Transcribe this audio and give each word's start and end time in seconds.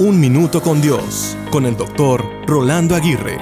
Un 0.00 0.20
Minuto 0.20 0.62
con 0.62 0.80
Dios, 0.80 1.36
con 1.50 1.66
el 1.66 1.76
doctor 1.76 2.24
Rolando 2.46 2.94
Aguirre. 2.94 3.36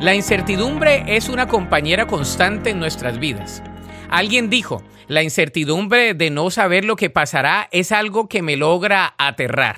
La 0.00 0.14
incertidumbre 0.14 1.04
es 1.06 1.28
una 1.28 1.48
compañera 1.48 2.06
constante 2.06 2.70
en 2.70 2.78
nuestras 2.78 3.18
vidas. 3.18 3.62
Alguien 4.08 4.48
dijo, 4.48 4.82
la 5.06 5.22
incertidumbre 5.22 6.14
de 6.14 6.30
no 6.30 6.48
saber 6.50 6.86
lo 6.86 6.96
que 6.96 7.10
pasará 7.10 7.68
es 7.72 7.92
algo 7.92 8.26
que 8.26 8.40
me 8.40 8.56
logra 8.56 9.14
aterrar. 9.18 9.76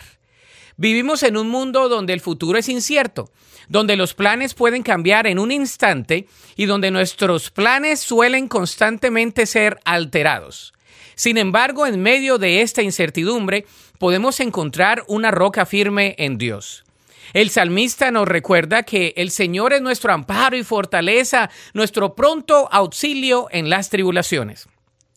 Vivimos 0.76 1.24
en 1.24 1.36
un 1.36 1.48
mundo 1.48 1.88
donde 1.88 2.12
el 2.12 2.20
futuro 2.20 2.60
es 2.60 2.68
incierto, 2.68 3.32
donde 3.68 3.96
los 3.96 4.14
planes 4.14 4.54
pueden 4.54 4.84
cambiar 4.84 5.26
en 5.26 5.40
un 5.40 5.50
instante 5.50 6.28
y 6.54 6.66
donde 6.66 6.92
nuestros 6.92 7.50
planes 7.50 7.98
suelen 7.98 8.46
constantemente 8.46 9.46
ser 9.46 9.80
alterados. 9.84 10.75
Sin 11.14 11.38
embargo, 11.38 11.86
en 11.86 12.02
medio 12.02 12.38
de 12.38 12.62
esta 12.62 12.82
incertidumbre, 12.82 13.66
podemos 13.98 14.40
encontrar 14.40 15.04
una 15.08 15.30
roca 15.30 15.66
firme 15.66 16.14
en 16.18 16.38
Dios. 16.38 16.84
El 17.32 17.50
salmista 17.50 18.10
nos 18.10 18.28
recuerda 18.28 18.82
que 18.82 19.14
el 19.16 19.30
Señor 19.30 19.72
es 19.72 19.82
nuestro 19.82 20.12
amparo 20.12 20.56
y 20.56 20.62
fortaleza, 20.62 21.50
nuestro 21.74 22.14
pronto 22.14 22.68
auxilio 22.70 23.48
en 23.50 23.68
las 23.68 23.90
tribulaciones. 23.90 24.68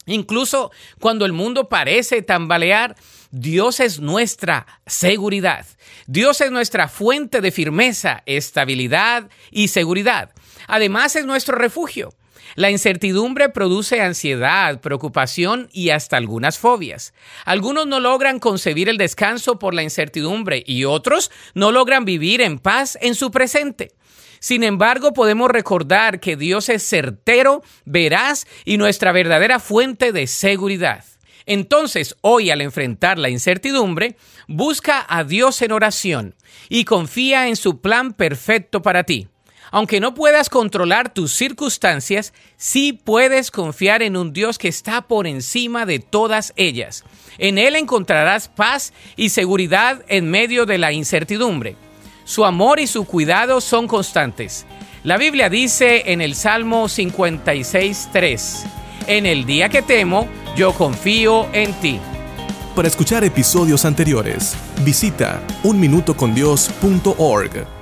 Incluso 0.06 0.72
cuando 1.00 1.26
el 1.26 1.34
mundo 1.34 1.70
parece 1.70 2.22
tambalear, 2.22 2.96
Dios 3.32 3.80
es 3.80 4.00
nuestra 4.00 4.66
seguridad. 4.88 5.66
Dios 6.08 6.42
es 6.42 6.52
nuestra 6.52 6.88
fuente 6.88 7.42
de 7.42 7.52
firmeza, 7.52 8.24
estabilidad 8.26 9.30
y 9.52 9.68
seguridad. 9.68 10.32
Además 10.68 11.16
es 11.16 11.26
nuestro 11.26 11.56
refugio. 11.56 12.14
La 12.56 12.72
incertidumbre 12.72 13.50
produce 13.50 14.02
ansiedad, 14.02 14.82
preocupación 14.82 15.70
y 15.72 15.92
hasta 15.92 16.18
algunas 16.18 16.58
fobias. 16.58 17.14
Algunos 17.46 17.86
no 17.86 18.00
logran 18.00 18.40
concebir 18.40 18.90
el 18.90 18.98
descanso 18.98 19.60
por 19.60 19.76
la 19.76 19.84
incertidumbre 19.84 20.64
y 20.66 20.86
otros 20.86 21.30
no 21.54 21.72
logran 21.72 22.06
vivir 22.06 22.42
en 22.42 22.58
paz 22.58 22.98
en 23.02 23.14
su 23.14 23.30
presente. 23.30 23.92
Sin 24.40 24.64
embargo, 24.64 25.14
podemos 25.14 25.52
recordar 25.52 26.20
que 26.20 26.36
Dios 26.36 26.70
es 26.70 26.82
certero, 26.82 27.62
veraz 27.86 28.48
y 28.66 28.78
nuestra 28.78 29.12
verdadera 29.12 29.60
fuente 29.60 30.12
de 30.12 30.26
seguridad. 30.28 31.04
Entonces, 31.50 32.16
hoy 32.22 32.52
al 32.52 32.62
enfrentar 32.62 33.18
la 33.18 33.32
incertidumbre, 33.32 34.16
busca 34.48 35.04
a 35.10 35.24
Dios 35.24 35.64
en 35.64 35.72
oración 35.72 36.36
y 36.70 36.86
confía 36.86 37.48
en 37.48 37.56
su 37.56 37.82
plan 37.82 38.14
perfecto 38.14 38.84
para 38.84 39.04
ti. 39.04 39.30
Aunque 39.72 40.00
no 40.00 40.14
puedas 40.14 40.48
controlar 40.48 41.12
tus 41.12 41.32
circunstancias, 41.32 42.34
sí 42.56 42.94
puedes 42.94 43.50
confiar 43.50 44.04
en 44.04 44.16
un 44.16 44.32
Dios 44.32 44.60
que 44.60 44.68
está 44.68 45.08
por 45.08 45.26
encima 45.26 45.88
de 45.88 45.98
todas 45.98 46.54
ellas. 46.56 47.04
En 47.40 47.58
Él 47.58 47.76
encontrarás 47.76 48.48
paz 48.48 48.94
y 49.16 49.30
seguridad 49.30 50.06
en 50.08 50.30
medio 50.30 50.68
de 50.68 50.78
la 50.78 50.92
incertidumbre. 50.92 51.76
Su 52.26 52.46
amor 52.46 52.80
y 52.80 52.86
su 52.86 53.06
cuidado 53.06 53.60
son 53.60 53.88
constantes. 53.88 54.68
La 55.04 55.18
Biblia 55.18 55.50
dice 55.50 56.12
en 56.12 56.22
el 56.22 56.36
Salmo 56.36 56.86
56.3, 56.86 58.79
En 59.10 59.26
el 59.26 59.46
día 59.48 59.70
que 59.70 59.82
temo, 59.82 60.28
yo 60.56 60.72
confío 60.72 61.52
en 61.52 61.74
ti. 61.82 62.00
Para 62.76 62.88
escuchar 62.88 63.24
episodios 63.24 63.84
anteriores, 63.84 64.56
visita 64.86 65.42
unminutocondios.org. 65.64 67.79